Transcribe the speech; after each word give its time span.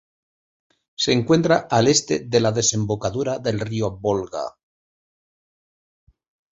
Se 0.95 1.11
encuentra 1.11 1.67
al 1.69 1.87
este 1.87 2.21
de 2.21 2.39
la 2.39 2.51
desembocadura 2.51 3.37
del 3.37 3.59
río 3.59 3.91
Volga. 3.99 4.57